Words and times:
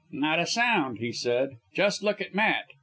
"Not 0.11 0.39
a 0.39 0.47
sound," 0.47 0.97
he 0.97 1.11
said. 1.11 1.57
"Just 1.75 2.01
look 2.01 2.19
at 2.21 2.33
Matt!" 2.33 2.65